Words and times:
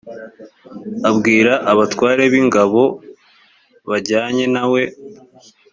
abwira 1.09 1.53
abatware 1.71 2.23
b’ingabo 2.33 2.83
bajyanye 3.89 4.45
na 4.53 4.63
we 4.71 4.83